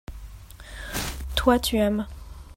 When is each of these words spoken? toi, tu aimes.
toi, 1.35 1.59
tu 1.59 1.77
aimes. 1.77 2.07